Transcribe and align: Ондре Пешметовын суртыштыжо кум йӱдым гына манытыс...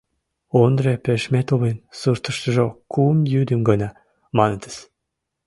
Ондре 0.61 0.93
Пешметовын 1.03 1.77
суртыштыжо 1.99 2.65
кум 2.91 3.17
йӱдым 3.33 3.61
гына 3.69 3.89
манытыс... 4.37 4.75